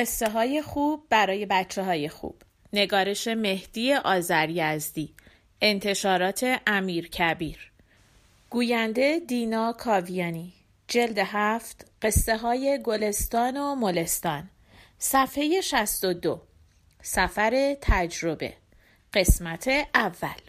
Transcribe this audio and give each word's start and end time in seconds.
قصه 0.00 0.30
های 0.30 0.62
خوب 0.62 1.06
برای 1.10 1.46
بچه 1.46 1.82
های 1.82 2.08
خوب. 2.08 2.42
نگارش 2.72 3.28
مهدی 3.28 3.94
آذریزدی. 3.94 5.14
انتشارات 5.60 6.60
امیر 6.66 7.08
کبیر. 7.08 7.72
گوینده 8.50 9.20
دینا 9.28 9.72
کاویانی. 9.72 10.52
جلد 10.88 11.18
هفت 11.18 11.86
قصه 12.02 12.36
های 12.36 12.80
گلستان 12.84 13.56
و 13.56 13.74
ملستان. 13.74 14.50
صفحه 14.98 15.60
62 15.60 16.42
سفر 17.02 17.76
تجربه. 17.80 18.54
قسمت 19.14 19.68
اول. 19.94 20.40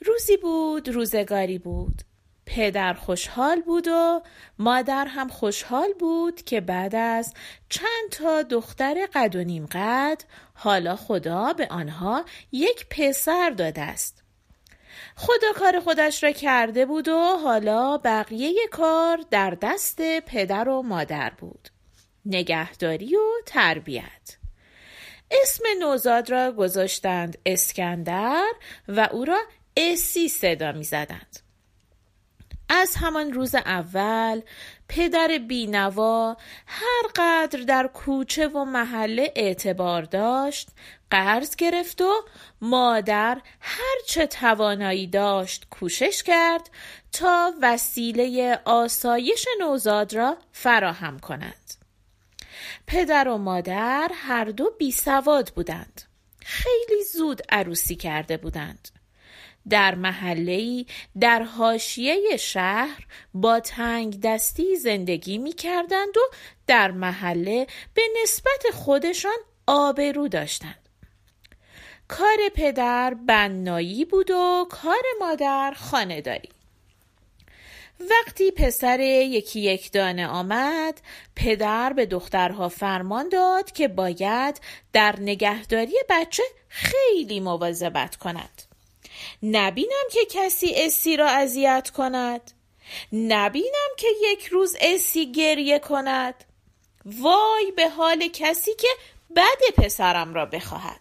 روزی 0.00 0.36
بود 0.36 0.88
روزگاری 0.88 1.58
بود. 1.58 2.02
پدر 2.46 2.94
خوشحال 2.94 3.60
بود 3.60 3.88
و 3.88 4.22
مادر 4.58 5.06
هم 5.06 5.28
خوشحال 5.28 5.92
بود 5.98 6.42
که 6.42 6.60
بعد 6.60 6.94
از 6.94 7.34
چند 7.68 8.10
تا 8.10 8.42
دختر 8.42 9.08
قد 9.14 9.36
و 9.36 9.44
نیم 9.44 9.66
قد 9.72 10.22
حالا 10.54 10.96
خدا 10.96 11.52
به 11.52 11.66
آنها 11.70 12.24
یک 12.52 12.86
پسر 12.90 13.50
داده 13.50 13.82
است. 13.82 14.22
خدا 15.16 15.52
کار 15.54 15.80
خودش 15.80 16.24
را 16.24 16.32
کرده 16.32 16.86
بود 16.86 17.08
و 17.08 17.36
حالا 17.44 17.98
بقیه 17.98 18.68
کار 18.70 19.20
در 19.30 19.50
دست 19.62 20.20
پدر 20.20 20.68
و 20.68 20.82
مادر 20.82 21.30
بود. 21.30 21.68
نگهداری 22.26 23.16
و 23.16 23.30
تربیت. 23.46 24.36
اسم 25.30 25.64
نوزاد 25.80 26.30
را 26.30 26.52
گذاشتند 26.52 27.38
اسکندر 27.46 28.52
و 28.88 29.08
او 29.12 29.24
را 29.24 29.38
اسی 29.76 30.28
صدا 30.28 30.72
می 30.72 30.84
زدند. 30.84 31.45
از 32.68 32.96
همان 32.96 33.32
روز 33.32 33.54
اول 33.54 34.40
پدر 34.88 35.38
بینوا 35.48 36.36
هر 36.66 37.02
قدر 37.16 37.58
در 37.58 37.86
کوچه 37.86 38.48
و 38.48 38.64
محله 38.64 39.32
اعتبار 39.36 40.02
داشت 40.02 40.68
قرض 41.10 41.56
گرفت 41.56 42.02
و 42.02 42.12
مادر 42.60 43.40
هر 43.60 43.96
چه 44.06 44.26
توانایی 44.26 45.06
داشت 45.06 45.66
کوشش 45.70 46.22
کرد 46.22 46.70
تا 47.12 47.52
وسیله 47.62 48.58
آسایش 48.64 49.46
نوزاد 49.60 50.14
را 50.14 50.36
فراهم 50.52 51.18
کند. 51.18 51.74
پدر 52.86 53.28
و 53.28 53.38
مادر 53.38 54.10
هر 54.14 54.44
دو 54.44 54.70
بی 54.78 54.92
سواد 54.92 55.48
بودند. 55.48 56.02
خیلی 56.42 57.04
زود 57.12 57.42
عروسی 57.48 57.96
کرده 57.96 58.36
بودند. 58.36 58.88
در 59.70 59.94
محله‌ای 59.94 60.86
در 61.20 61.42
حاشیه 61.42 62.36
شهر 62.36 63.06
با 63.34 63.60
تنگ 63.60 64.20
دستی 64.20 64.76
زندگی 64.76 65.38
می 65.38 65.52
کردند 65.52 66.16
و 66.16 66.34
در 66.66 66.90
محله 66.90 67.66
به 67.94 68.02
نسبت 68.22 68.64
خودشان 68.72 69.38
آبرو 69.66 70.28
داشتند. 70.28 70.88
کار 72.08 72.38
پدر 72.54 73.14
بنایی 73.14 74.04
بود 74.04 74.30
و 74.30 74.66
کار 74.70 75.02
مادر 75.20 75.74
خانداری. 75.76 76.48
وقتی 78.00 78.50
پسر 78.50 79.00
یکی 79.00 79.60
یک 79.60 79.92
دانه 79.92 80.26
آمد 80.26 81.00
پدر 81.36 81.92
به 81.92 82.06
دخترها 82.06 82.68
فرمان 82.68 83.28
داد 83.28 83.72
که 83.72 83.88
باید 83.88 84.60
در 84.92 85.14
نگهداری 85.20 85.96
بچه 86.08 86.42
خیلی 86.68 87.40
مواظبت 87.40 88.16
کند 88.16 88.65
نبینم 89.42 90.04
که 90.12 90.20
کسی 90.30 90.74
اسی 90.76 91.16
را 91.16 91.28
اذیت 91.28 91.90
کند. 91.96 92.52
نبینم 93.12 93.90
که 93.96 94.08
یک 94.22 94.46
روز 94.46 94.76
اسی 94.80 95.32
گریه 95.32 95.78
کند. 95.78 96.44
وای 97.04 97.72
به 97.76 97.88
حال 97.88 98.28
کسی 98.28 98.74
که 98.74 98.88
بد 99.36 99.74
پسرم 99.82 100.34
را 100.34 100.46
بخواهد. 100.46 101.00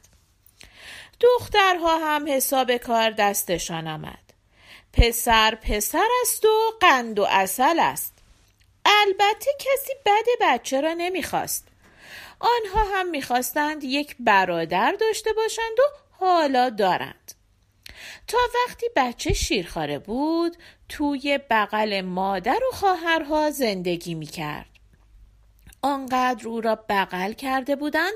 دخترها 1.19 1.97
هم 1.97 2.25
حساب 2.27 2.77
کار 2.77 3.09
دستشان 3.09 3.88
آمد. 3.88 4.33
پسر 4.94 5.55
پسر 5.55 6.07
است 6.22 6.45
و 6.45 6.72
قند 6.81 7.19
و 7.19 7.28
اصل 7.29 7.79
است. 7.79 8.13
البته 8.85 9.51
کسی 9.59 9.94
بد 10.05 10.25
بچه 10.41 10.81
را 10.81 10.94
نمی‌خواست. 10.94 11.67
آنها 12.39 12.83
هم 12.83 13.09
می‌خواستند 13.09 13.83
یک 13.83 14.16
برادر 14.19 14.91
داشته 14.91 15.33
باشند 15.33 15.79
و 15.79 15.83
حالا 16.25 16.69
دارند. 16.69 17.34
تا 18.28 18.38
وقتی 18.67 18.85
بچه 18.95 19.33
شیرخواره 19.33 20.00
بود 20.00 20.57
توی 20.89 21.39
بغل 21.50 22.01
مادر 22.01 22.59
و 22.72 22.75
خواهرها 22.75 23.51
زندگی 23.51 24.13
می‌کرد. 24.13 24.66
آنقدر 25.85 26.47
او 26.47 26.61
را 26.61 26.75
بغل 26.89 27.34
کرده 27.34 27.75
بودند 27.75 28.13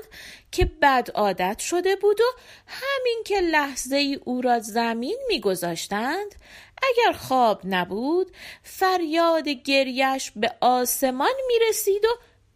که 0.52 0.64
بد 0.64 1.08
عادت 1.14 1.58
شده 1.58 1.96
بود 1.96 2.20
و 2.20 2.24
همین 2.66 3.22
که 3.26 3.40
لحظه 3.40 3.96
ای 3.96 4.14
او 4.24 4.40
را 4.40 4.58
زمین 4.58 5.18
میگذاشتند 5.28 6.34
اگر 6.82 7.12
خواب 7.12 7.60
نبود 7.64 8.32
فریاد 8.62 9.48
گریش 9.48 10.32
به 10.36 10.52
آسمان 10.60 11.34
می 11.46 11.54
رسید 11.68 12.04
و 12.04 12.08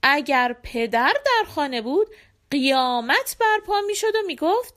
اگر 0.03 0.57
پدر 0.63 1.13
در 1.25 1.51
خانه 1.51 1.83
بود 1.83 2.07
قیامت 2.51 3.37
برپا 3.41 3.81
می 3.87 3.95
شد 3.95 4.15
و 4.15 4.19
می 4.27 4.37
گفت 4.37 4.75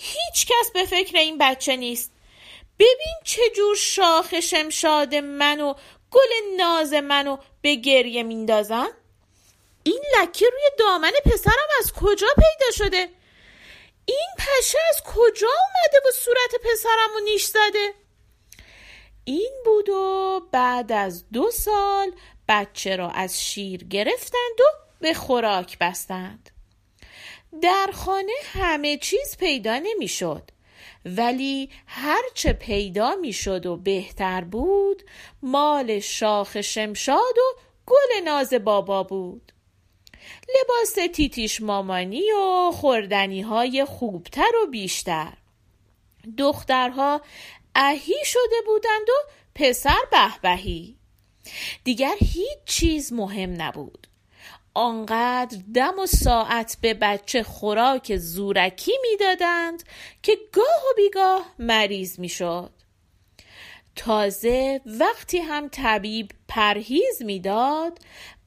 هیچ 0.00 0.46
کس 0.46 0.70
به 0.74 0.84
فکر 0.84 1.18
این 1.18 1.38
بچه 1.38 1.76
نیست. 1.76 2.12
ببین 2.78 3.16
چه 3.24 3.42
جور 3.56 3.76
شاخ 3.76 4.40
شمشاد 4.40 5.14
من 5.14 5.60
و 5.60 5.74
گل 6.10 6.56
ناز 6.56 6.92
منو 6.92 7.36
به 7.62 7.74
گریه 7.74 8.22
میندازن. 8.22 8.88
این 9.82 10.02
لکه 10.18 10.46
روی 10.46 10.62
دامن 10.78 11.12
پسرم 11.24 11.68
از 11.78 11.92
کجا 11.92 12.26
پیدا 12.36 12.70
شده؟ 12.72 13.08
این 14.04 14.28
پشه 14.38 14.78
از 14.88 15.02
کجا 15.02 15.48
اومده 15.48 16.08
و 16.08 16.12
صورت 16.12 16.62
پسرم 16.64 17.10
رو 17.14 17.20
نیش 17.24 17.44
زده؟ 17.44 17.94
این 19.24 19.52
بود 19.64 19.88
و 19.88 20.40
بعد 20.52 20.92
از 20.92 21.30
دو 21.30 21.50
سال 21.50 22.12
بچه 22.48 22.96
را 22.96 23.10
از 23.10 23.44
شیر 23.44 23.84
گرفتند 23.84 24.60
و 24.60 24.64
به 25.00 25.14
خوراک 25.14 25.78
بستند. 25.78 26.50
در 27.62 27.90
خانه 27.92 28.32
همه 28.44 28.96
چیز 28.96 29.36
پیدا 29.36 29.78
نمی‌شد. 29.78 30.50
ولی 31.04 31.70
هرچه 31.86 32.52
پیدا 32.52 33.14
می‌شد 33.14 33.66
و 33.66 33.76
بهتر 33.76 34.44
بود 34.44 35.02
مال 35.42 35.98
شاخ 35.98 36.60
شمشاد 36.60 37.38
و 37.38 37.60
گل 37.86 38.24
ناز 38.24 38.54
بابا 38.54 39.02
بود. 39.02 39.52
لباس 40.60 41.08
تیتیش 41.12 41.62
مامانی 41.62 42.32
و 42.32 42.70
خوردنی 42.70 43.40
های 43.40 43.84
خوبتر 43.84 44.52
و 44.62 44.66
بیشتر. 44.66 45.32
دخترها 46.38 47.20
اهی 47.74 48.24
شده 48.24 48.62
بودند 48.66 49.08
و 49.08 49.30
پسر 49.54 49.98
بهبهی. 50.10 50.96
دیگر 51.84 52.14
هیچ 52.18 52.58
چیز 52.66 53.12
مهم 53.12 53.62
نبود. 53.62 54.06
آنقدر 54.78 55.58
دم 55.74 55.98
و 55.98 56.06
ساعت 56.06 56.76
به 56.80 56.94
بچه 56.94 57.42
خوراک 57.42 58.16
زورکی 58.16 58.92
می‌دادند 59.02 59.82
که 60.22 60.38
گاه 60.52 60.82
و 60.90 60.94
بیگاه 60.96 61.54
مریض 61.58 62.18
می‌شد. 62.18 62.70
تازه 63.96 64.80
وقتی 64.86 65.38
هم 65.38 65.68
طبیب 65.68 66.30
پرهیز 66.48 67.22
می‌داد 67.22 67.98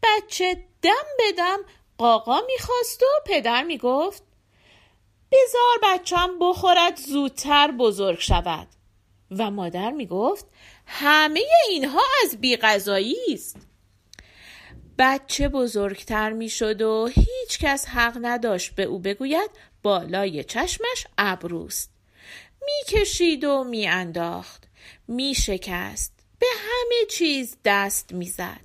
بچه 0.03 0.63
دم 0.81 1.05
به 1.17 1.31
دم 1.37 1.57
قاقا 1.97 2.41
می‌خواست 2.47 3.03
و 3.03 3.05
پدر 3.25 3.63
می‌گفت 3.63 4.23
بزار 5.31 5.93
بچم 5.93 6.39
بخورد 6.41 6.97
زودتر 6.97 7.71
بزرگ 7.71 8.19
شود. 8.19 8.67
و 9.31 9.51
مادر 9.51 9.91
می‌گفت 9.91 10.45
همه 10.85 11.43
اینها 11.69 12.01
از 12.23 12.41
بیغذایی 12.41 13.15
است. 13.33 13.70
بچه 14.97 15.47
بزرگتر 15.47 16.33
می‌شد 16.33 16.81
و 16.81 17.07
هیچ 17.07 17.59
کس 17.59 17.85
حق 17.87 18.17
نداشت 18.21 18.75
به 18.75 18.83
او 18.83 18.99
بگوید 18.99 19.49
بالای 19.83 20.43
چشمش 20.43 21.07
ابروست. 21.17 21.91
می‌کشید 22.65 23.43
و 23.43 23.63
میانداخت. 23.63 24.63
میشکست. 25.07 26.13
به 26.39 26.47
همه 26.59 27.05
چیز 27.09 27.57
دست 27.65 28.13
می‌زد. 28.13 28.61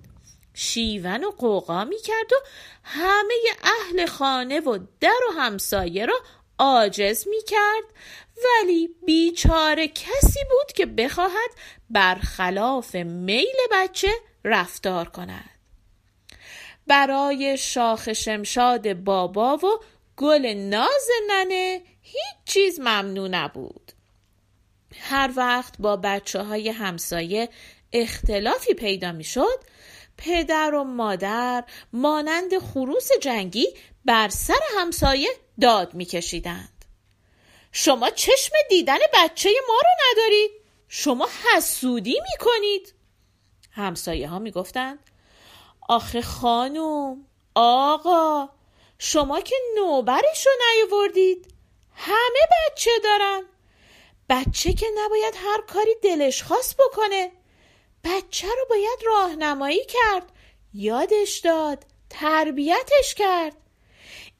شیون 0.54 1.24
و 1.24 1.30
قوقا 1.30 1.84
می‌کرد 1.84 2.32
و 2.32 2.36
همه 2.82 3.34
اهل 3.62 4.06
خانه 4.06 4.60
و 4.60 4.78
در 5.00 5.20
و 5.30 5.32
همسایه 5.40 6.06
را 6.06 6.20
عاجز 6.58 7.28
می‌کرد. 7.28 7.84
ولی 8.44 8.88
بیچاره 9.06 9.88
کسی 9.88 10.40
بود 10.50 10.72
که 10.72 10.86
بخواهد 10.86 11.50
برخلاف 11.90 12.94
میل 12.94 13.56
بچه 13.72 14.10
رفتار 14.44 15.08
کند. 15.08 15.55
برای 16.86 17.56
شاخ 17.56 18.12
شمشاد 18.12 18.92
بابا 18.92 19.56
و 19.56 19.80
گل 20.16 20.46
ناز 20.46 21.08
ننه 21.28 21.82
هیچ 22.02 22.36
چیز 22.44 22.80
ممنوع 22.80 23.28
نبود. 23.28 23.92
هر 25.00 25.30
وقت 25.36 25.74
با 25.78 25.96
بچه 25.96 26.42
های 26.42 26.68
همسایه 26.68 27.48
اختلافی 27.92 28.74
پیدا 28.74 29.12
می 29.12 29.24
شد 29.24 29.60
پدر 30.16 30.74
و 30.74 30.84
مادر 30.84 31.64
مانند 31.92 32.58
خروس 32.58 33.08
جنگی 33.22 33.68
بر 34.04 34.28
سر 34.28 34.60
همسایه 34.78 35.28
داد 35.60 35.94
میکشیدند. 35.94 36.84
شما 37.72 38.10
چشم 38.10 38.52
دیدن 38.70 38.98
بچه 39.14 39.50
ما 39.68 39.74
رو 39.74 39.90
ندارید 40.10 40.50
شما 40.88 41.28
حسودی 41.54 42.20
می‌کنید؟ 42.30 42.94
همسایه 43.70 44.28
ها 44.28 44.38
می‌گفتند 44.38 44.98
آخه 45.88 46.22
خانوم 46.22 47.26
آقا 47.54 48.48
شما 48.98 49.40
که 49.40 49.56
نوبرش 49.76 50.46
رو 50.46 50.52
نیاوردید. 50.72 51.54
همه 51.94 52.40
بچه 52.50 52.90
دارن. 53.04 53.42
بچه 54.28 54.72
که 54.72 54.86
نباید 55.04 55.34
هر 55.36 55.60
کاری 55.60 55.94
دلش 56.02 56.42
خواست 56.42 56.76
بکنه. 56.76 57.32
بچه 58.04 58.46
رو 58.46 58.66
باید 58.70 58.98
راهنمایی 59.06 59.84
کرد 59.84 60.32
یادش 60.74 61.38
داد 61.38 61.84
تربیتش 62.10 63.14
کرد. 63.14 63.56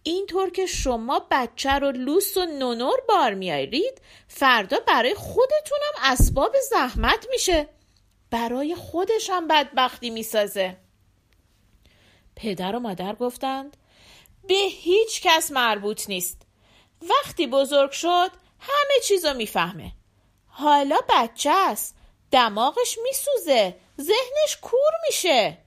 اینطور 0.02 0.50
که 0.50 0.66
شما 0.66 1.26
بچه 1.30 1.70
رو 1.70 1.90
لوس 1.90 2.36
و 2.36 2.44
نونور 2.44 3.00
بار 3.08 3.34
میارید 3.34 4.00
فردا 4.28 4.80
برای 4.80 5.14
خودتونم 5.14 5.92
اسباب 6.02 6.56
زحمت 6.70 7.26
میشه. 7.30 7.68
برای 8.30 8.74
خودش 8.74 9.30
هم 9.30 9.48
بدبختی 9.48 10.10
می‌سازه. 10.10 10.76
پدر 12.36 12.76
و 12.76 12.80
مادر 12.80 13.14
گفتند 13.14 13.76
به 14.48 14.54
هیچ 14.54 15.22
کس 15.22 15.50
مربوط 15.50 16.08
نیست. 16.08 16.42
وقتی 17.02 17.46
بزرگ 17.46 17.90
شد 17.90 18.30
همه 18.60 19.00
چیزو 19.04 19.34
می‌فهمه. 19.34 19.92
حالا 20.46 20.98
بچه 21.08 21.50
است 21.50 21.96
دماغش 22.30 22.98
میسوزه 23.02 23.76
ذهنش 24.00 24.56
کور 24.62 24.92
میشه. 25.06 25.58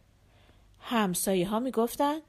همسایه 0.80 1.48
ها 1.48 1.60
می‌گفتن 1.60 2.22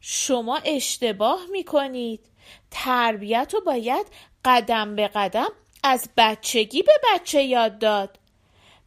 شما 0.00 0.56
اشتباه 0.64 1.40
می‌کنید. 1.50 2.26
تربیت 2.70 3.50
رو 3.54 3.60
باید 3.60 4.06
قدم 4.44 4.96
به 4.96 5.08
قدم 5.08 5.48
از 5.82 6.08
بچگی 6.16 6.82
به 6.82 6.92
بچه 7.12 7.42
یاد 7.42 7.78
داد. 7.78 8.18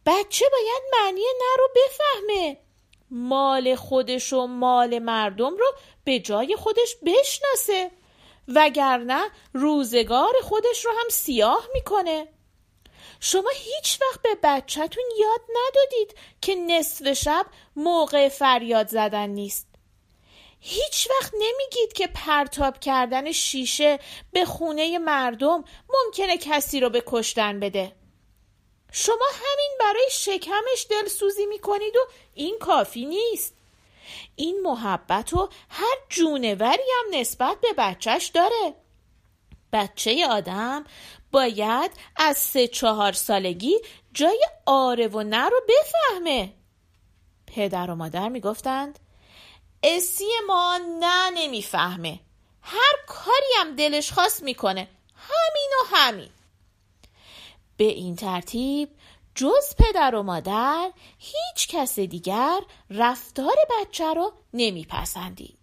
بچه 0.06 0.44
باید 0.52 0.82
معنی 0.92 1.20
نه 1.20 1.56
رو 1.58 1.68
بفهمه. 1.76 2.65
مال 3.10 3.74
خودش 3.74 4.32
و 4.32 4.46
مال 4.46 4.98
مردم 4.98 5.56
رو 5.56 5.72
به 6.04 6.20
جای 6.20 6.56
خودش 6.56 6.96
بشناسه 7.06 7.90
وگرنه 8.48 9.22
روزگار 9.52 10.32
خودش 10.42 10.84
رو 10.84 10.90
هم 10.90 11.08
سیاه 11.10 11.68
می‌کنه. 11.74 12.28
شما 13.20 13.50
هیچ 13.54 13.98
وقت 14.02 14.22
به 14.22 14.36
بچهتون 14.42 15.04
یاد 15.20 15.40
ندادید 15.50 16.18
که 16.40 16.54
نصف 16.54 17.12
شب 17.12 17.46
موقع 17.76 18.28
فریاد 18.28 18.88
زدن 18.88 19.30
نیست. 19.30 19.66
هیچ 20.60 21.08
وقت 21.10 21.32
نمیگید 21.34 21.92
که 21.94 22.06
پرتاب 22.06 22.80
کردن 22.80 23.32
شیشه 23.32 23.98
به 24.32 24.44
خونه 24.44 24.98
مردم 24.98 25.64
ممکنه 25.88 26.38
کسی 26.38 26.80
رو 26.80 26.90
به 26.90 27.02
کشتن 27.06 27.60
بده. 27.60 27.92
شما 28.98 29.26
همین 29.34 29.70
برای 29.80 30.08
شکمش 30.10 30.86
دلسوزی 30.90 31.46
می‌کنید 31.46 31.96
و 31.96 32.00
این 32.34 32.58
کافی 32.58 33.06
نیست. 33.06 33.54
این 34.36 34.60
محبت 34.62 35.32
و 35.32 35.48
هر 35.68 35.96
جونوری 36.08 36.82
هم 36.98 37.20
نسبت 37.20 37.60
به 37.60 37.68
بچهش 37.78 38.26
داره. 38.26 38.74
بچه 39.72 40.26
آدم 40.30 40.84
باید 41.32 41.90
از 42.16 42.38
سه 42.38 42.68
چهار 42.68 43.12
سالگی 43.12 43.80
جای 44.12 44.46
آره 44.66 45.08
و 45.08 45.22
نه 45.22 45.48
رو 45.48 45.60
بفهمه. 45.68 46.52
پدر 47.46 47.90
و 47.90 47.94
مادر 47.94 48.28
می‌گفتند 48.28 48.98
اسی 49.82 50.30
ما 50.46 50.80
نه 51.00 51.30
نمی‌فهمه. 51.30 52.20
هر 52.62 52.94
کاری 53.06 53.52
هم 53.56 53.76
دلش 53.76 54.12
خواست 54.12 54.42
می‌کنه. 54.42 54.88
همین 55.16 55.70
و 55.80 55.96
همین. 55.96 56.30
به 57.76 57.84
این 57.84 58.16
ترتیب 58.16 58.88
جز 59.34 59.74
پدر 59.78 60.14
و 60.14 60.22
مادر 60.22 60.92
هیچ 61.18 61.68
کس 61.68 61.98
دیگر 61.98 62.60
رفتار 62.90 63.56
بچه 63.70 64.14
رو 64.14 64.32
نمیپسندید. 64.54 65.58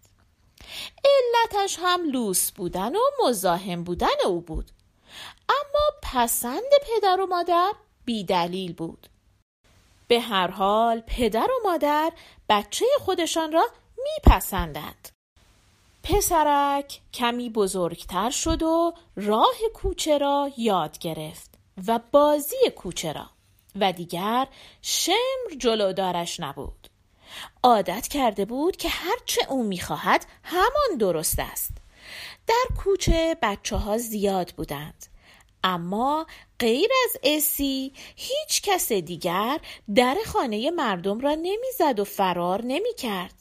علتش 1.06 1.78
هم 1.82 2.12
لوس 2.12 2.52
بودن 2.52 2.96
و 2.96 3.00
مزاحم 3.26 3.84
بودن 3.84 4.08
او 4.26 4.42
بود. 4.42 4.72
اما 5.50 6.00
پسند 6.04 6.72
پدر 6.82 7.22
و 7.22 7.26
مادر 7.26 7.72
بیدلیل 8.06 8.74
بود. 8.74 9.08
به 10.08 10.20
هر 10.20 10.48
حال 10.48 11.02
پدر 11.08 11.48
و 11.52 11.70
مادر 11.70 12.12
بچه 12.50 12.86
خودشان 13.00 13.52
را 13.52 13.66
میپسندند. 14.04 15.10
پسرک 16.04 17.02
کمی 17.14 17.50
بزرگتر 17.50 18.30
شد 18.30 18.64
و 18.64 18.94
راه 19.16 19.56
کوچه 19.74 20.18
را 20.18 20.52
یاد 20.58 20.98
گرفت. 20.98 21.63
و 21.88 22.00
بازی 22.12 22.70
کوچه 22.76 23.14
را. 23.14 23.30
و 23.76 23.92
دیگر 23.92 24.48
شمر 24.82 25.58
جلودارش 25.58 26.40
نبود. 26.40 26.88
عادت 27.64 28.08
کرده 28.08 28.46
بود 28.46 28.78
که 28.78 28.90
هرچه 28.90 29.42
او 29.50 29.64
می‌خواهد 29.64 30.26
همان 30.44 30.98
درست 31.00 31.40
است. 31.40 31.72
در 32.48 32.76
کوچه 32.84 33.38
بچه 33.42 33.76
ها 33.76 33.98
زیاد 33.98 34.52
بودند. 34.58 35.06
اما 35.64 36.28
غیر 36.60 36.90
از 37.06 37.18
اسی 37.24 37.94
هیچ 38.16 38.62
کس 38.62 38.92
دیگر 38.92 39.60
در 39.96 40.18
خانه 40.26 40.72
مردم 40.72 41.20
را 41.20 41.36
نمی‌زد 41.36 42.00
و 42.00 42.04
فرار 42.04 42.62
نمی‌کرد. 42.62 43.34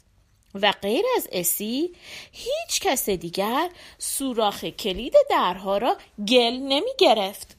و 0.55 0.73
غیر 0.73 1.05
از 1.17 1.29
اسی 1.33 1.95
هیچ 2.33 2.81
کس 2.81 3.09
دیگر 3.09 3.71
سوراخ 3.99 4.65
کلید 4.65 5.15
درها 5.31 5.79
را 5.79 5.97
گل 6.29 6.53
نمی 6.53 6.93
گرفت 6.99 7.57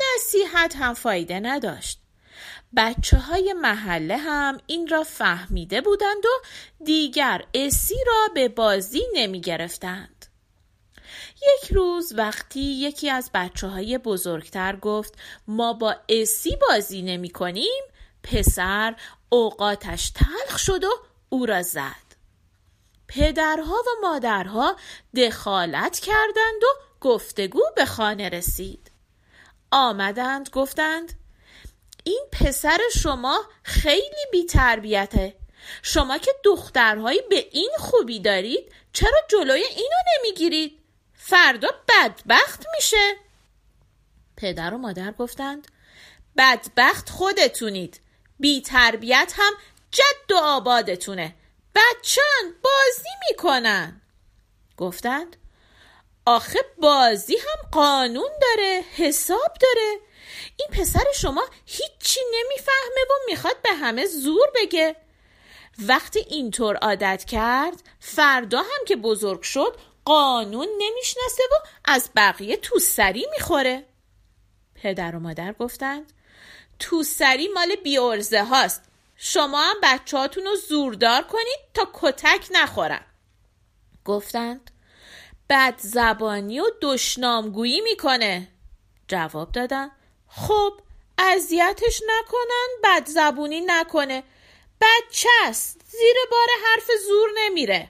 نصیحت 0.00 0.76
هم 0.76 0.94
فایده 0.94 1.40
نداشت 1.40 2.02
بچه 2.76 3.18
های 3.18 3.52
محله 3.52 4.16
هم 4.16 4.60
این 4.66 4.88
را 4.88 5.04
فهمیده 5.04 5.80
بودند 5.80 6.26
و 6.26 6.28
دیگر 6.84 7.44
اسی 7.54 7.96
را 8.06 8.28
به 8.34 8.48
بازی 8.48 9.02
نمی 9.14 9.40
گرفتند. 9.40 10.26
یک 11.36 11.72
روز 11.72 12.12
وقتی 12.16 12.60
یکی 12.60 13.10
از 13.10 13.30
بچه 13.34 13.66
های 13.66 13.98
بزرگتر 13.98 14.76
گفت 14.76 15.14
ما 15.46 15.72
با 15.72 15.96
اسی 16.08 16.56
بازی 16.68 17.02
نمی 17.02 17.30
کنیم 17.30 17.82
پسر 18.22 18.96
اوقاتش 19.28 20.10
تلخ 20.10 20.58
شد 20.58 20.84
و 20.84 20.90
او 21.28 21.46
را 21.46 21.62
زد. 21.62 22.12
پدرها 23.08 23.74
و 23.74 24.06
مادرها 24.06 24.76
دخالت 25.16 25.98
کردند 25.98 26.62
و 26.62 26.66
گفتگو 27.00 27.62
به 27.76 27.84
خانه 27.84 28.28
رسید. 28.28 28.91
آمدند 29.72 30.50
گفتند 30.50 31.12
این 32.04 32.26
پسر 32.32 32.78
شما 32.94 33.44
خیلی 33.62 34.26
بی 34.32 34.44
تربیته 34.44 35.34
شما 35.82 36.18
که 36.18 36.32
دخترهایی 36.44 37.20
به 37.30 37.48
این 37.52 37.70
خوبی 37.78 38.20
دارید 38.20 38.72
چرا 38.92 39.18
جلوی 39.28 39.62
اینو 39.62 39.96
نمی‌گیرید؟ 40.18 40.78
فردا 41.14 41.68
بدبخت 41.88 42.64
میشه. 42.76 43.16
پدر 44.36 44.74
و 44.74 44.78
مادر 44.78 45.12
گفتند 45.12 45.68
بدبخت 46.36 47.10
خودتونید. 47.10 48.00
بی 48.40 48.60
تربیت 48.60 49.34
هم 49.36 49.52
جد 49.90 50.32
و 50.32 50.36
آبادتونه. 50.36 51.34
بچن 51.74 52.42
بازی 52.62 53.10
می‌کنن. 53.28 54.00
گفتند 54.76 55.36
آخه 56.26 56.58
بازی 56.78 57.36
هم 57.36 57.68
قانون 57.72 58.30
داره 58.42 58.84
حساب 58.96 59.56
داره. 59.60 59.98
این 60.56 60.68
پسر 60.72 61.04
شما 61.14 61.42
هیچی 61.66 62.20
نمی‌فهمه 62.34 63.02
و 63.10 63.14
می‌خواد 63.26 63.62
به 63.62 63.72
همه 63.72 64.06
زور 64.06 64.48
بگه. 64.54 64.96
وقتی 65.78 66.20
اینطور 66.20 66.76
عادت 66.76 67.24
کرد 67.24 67.82
فردا 68.00 68.58
هم 68.58 68.84
که 68.86 68.96
بزرگ 68.96 69.42
شد 69.42 69.76
قانون 70.04 70.68
نمی‌شناسه 70.78 71.42
و 71.52 71.54
از 71.84 72.10
بقیه 72.16 72.56
توسری 72.56 73.26
می‌خوره. 73.30 73.84
پدر 74.74 75.16
و 75.16 75.20
مادر 75.20 75.52
گفتند 75.52 76.12
توسری 76.78 77.48
مال 77.48 77.76
بیارزه 77.76 78.44
هاست. 78.44 78.82
شما 79.16 79.62
هم 79.62 79.76
بچه 79.82 80.18
هاتون 80.18 80.44
رو 80.44 80.56
زوردار 80.56 81.22
کنید 81.22 81.58
تا 81.74 81.88
کتک 81.92 82.48
نخورن. 82.50 83.04
گفتند 84.04 84.70
بد 85.52 85.74
زبانی 85.78 86.60
و 86.60 86.64
دشنامگویی 86.82 87.80
می‌کنه. 87.80 88.48
جواب 89.08 89.52
دادن. 89.52 89.90
خب 90.28 90.72
اذیتش 91.18 92.02
نکنن 92.08 92.68
بد 92.84 93.06
زبونی 93.06 93.60
نکنه. 93.66 94.22
بچه 94.80 95.28
است 95.44 95.80
زیر 95.84 96.14
بار 96.30 96.46
حرف 96.64 96.90
زور 97.08 97.28
نمیره. 97.44 97.88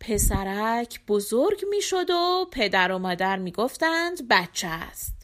پسرک 0.00 1.00
بزرگ 1.08 1.64
می‌شد 1.70 2.10
و 2.10 2.48
پدر 2.52 2.92
و 2.92 2.98
مادر 2.98 3.36
می‌گفتند 3.36 4.28
بچه 4.28 4.68
است 4.68 5.14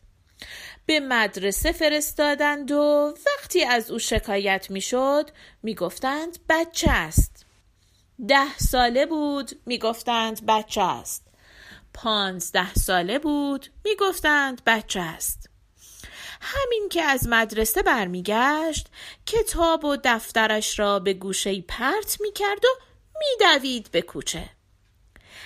به 0.87 1.01
مدرسه 1.01 1.73
فرستادند 1.73 2.71
و 2.71 3.15
وقتی 3.27 3.65
از 3.65 3.91
او 3.91 3.99
شکایت 3.99 4.71
می‌شد 4.71 5.31
می‌گفتند 5.63 6.39
بچه 6.49 6.91
است 6.91 7.48
ده 8.27 8.59
ساله 8.59 9.07
بود 9.07 9.61
می‌گفتند 9.67 10.47
بچه 10.47 10.83
است. 10.83 11.27
پانزده 11.95 12.75
ساله 12.75 13.19
بود 13.19 13.67
می‌گفتند 13.85 14.63
بچه 14.67 15.01
است. 15.01 15.51
همین 16.41 16.89
که 16.89 17.03
از 17.03 17.29
مدرسه 17.29 17.83
برمیگشت 17.83 18.89
کتاب 19.27 19.85
و 19.85 19.97
دفترش 20.05 20.79
را 20.79 20.99
به 20.99 21.15
گوشه 21.15 21.61
پرت 21.61 22.21
می‌کرد 22.21 22.65
و 22.65 22.69
میدوید 23.19 23.91
به 23.91 24.03
کوچه. 24.03 24.51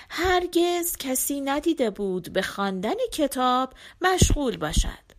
هرگز 0.09 0.97
کسی 0.97 1.41
ندیده 1.41 1.91
بود 1.91 2.33
به 2.33 2.43
خواندن 2.43 3.07
کتاب 3.13 3.75
مشغول 4.01 4.57
باشد. 4.57 5.13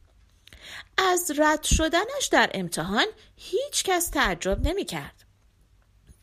از 0.97 1.31
رد 1.37 1.63
شدنش 1.63 2.27
در 2.31 2.49
امتحان 2.53 3.05
هیچ 3.37 3.83
کس 3.83 4.09
تعجب 4.09 4.67
نمی 4.67 4.85
کرد. 4.85 5.22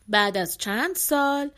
بعد 0.07 0.37
از 0.37 0.57
چند 0.57 0.95
سال 0.95 1.51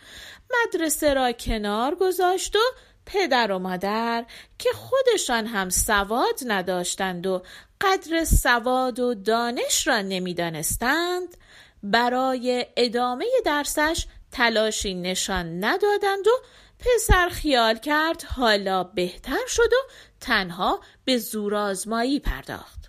مدرسه 0.53 1.13
را 1.13 1.31
کنار 1.31 1.95
گذاشت 1.95 2.55
و 2.55 2.59
پدر 3.05 3.51
و 3.51 3.59
مادر 3.59 4.25
که 4.59 4.69
خودشان 4.73 5.45
هم 5.45 5.69
سواد 5.69 6.39
نداشتند 6.45 7.27
و 7.27 7.43
قدر 7.81 8.23
سواد 8.23 8.99
و 8.99 9.13
دانش 9.13 9.87
را 9.87 10.01
نمی‌دانستند 10.01 11.37
برای 11.83 12.65
ادامه 12.77 13.25
درسش 13.45 14.05
تلاشی 14.31 14.93
نشان 14.93 15.63
ندادند 15.63 16.27
و 16.27 16.31
پسر 16.79 17.29
خیال 17.29 17.77
کرد 17.77 18.23
حالا 18.23 18.83
بهتر 18.83 19.47
شد 19.47 19.73
و 19.73 19.91
تنها 20.19 20.79
به 21.05 21.17
زورآزمایی 21.17 22.19
پرداخت. 22.19 22.82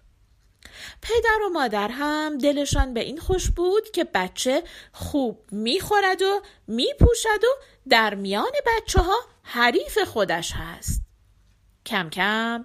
پدر 1.02 1.42
و 1.46 1.48
مادر 1.48 1.88
هم 1.88 2.38
دلشان 2.38 2.94
به 2.94 3.00
این 3.00 3.18
خوش 3.18 3.50
بود 3.50 3.90
که 3.90 4.04
بچه 4.04 4.62
خوب 4.92 5.40
می‌خورد 5.52 6.22
و 6.22 6.42
میپوشد 6.66 7.44
و 7.44 7.62
در 7.88 8.14
میان 8.14 8.52
بچه 8.66 9.00
ها 9.00 9.16
حریف 9.42 9.98
خودش 9.98 10.52
هست. 10.52 11.02
کم 11.86 12.10
کم 12.10 12.64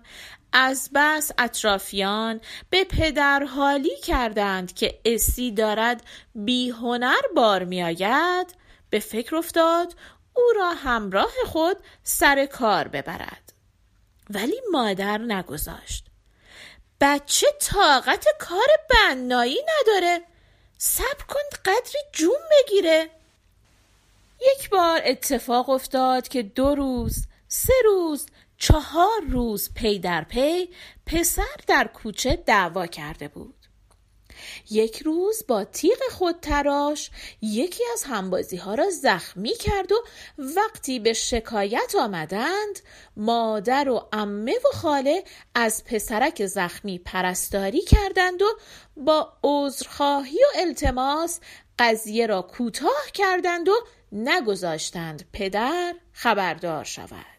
از 0.54 0.90
بس 0.96 1.32
اطرافیان 1.38 2.42
به 2.70 2.84
پدر 2.84 3.44
حالی 3.44 3.98
کردند 4.04 4.74
که 4.74 5.00
اسی 5.06 5.52
دارد 5.52 6.04
بی 6.36 6.70
هنر 6.70 7.22
بار 7.36 7.64
می 7.64 7.84
آید 7.84 8.56
به 8.90 9.00
فکر 9.00 9.36
افتاد 9.36 9.96
او 10.34 10.44
را 10.56 10.74
همراه 10.74 11.32
خود 11.46 11.78
سر 12.04 12.46
کار 12.46 12.88
ببرد. 12.88 13.54
ولی 14.30 14.62
مادر 14.72 15.18
نگذاشت. 15.18 16.09
بچه 17.02 17.48
طاقت 17.60 18.26
کار 18.40 18.68
بنایی 18.90 19.58
نداره. 19.82 20.22
صبر 20.78 21.24
کن 21.28 21.58
قدری 21.66 22.02
جون 22.14 22.40
بگیره. 22.52 23.10
یک 24.42 24.70
بار 24.70 25.02
اتفاق 25.06 25.70
افتاد 25.70 26.28
که 26.28 26.44
دو 26.44 26.76
روز 26.76 27.28
سه 27.48 27.74
روز 27.86 28.26
چهار 28.58 29.22
روز 29.30 29.74
پی 29.74 30.00
در 30.00 30.24
پی 30.24 30.70
پسر 31.06 31.56
در 31.68 31.88
کوچه 31.88 32.36
دعوا 32.36 32.88
کرده 32.88 33.28
بود. 33.28 33.59
یک 34.72 35.02
روز 35.02 35.44
با 35.48 35.64
تیغ 35.64 35.98
خود 36.12 36.36
تراش 36.42 37.12
یکی 37.42 37.84
از 37.94 38.04
همبازی 38.04 38.58
ها 38.58 38.76
را 38.76 38.90
زخمی 38.90 39.54
کرد 39.54 39.92
و 39.92 39.96
وقتی 40.38 41.00
به 41.00 41.14
شکایت 41.14 41.96
آمدند 42.00 42.80
مادر 43.18 43.90
و 43.90 44.08
امه 44.14 44.56
و 44.56 44.78
خاله 44.78 45.24
از 45.56 45.84
پسرک 45.86 46.46
زخمی 46.46 47.00
پرستاری 47.00 47.82
کردند 47.82 48.42
و 48.42 48.46
با 48.98 49.34
عذرخواهی 49.44 50.38
و 50.38 50.60
التماس 50.60 51.40
قضیه 51.80 52.28
را 52.28 52.42
کوتاه 52.42 53.06
کردند 53.14 53.70
و 53.70 53.74
نگذاشتند. 54.12 55.30
پدر 55.34 55.96
خبردار 56.14 56.84
شود. 56.84 57.39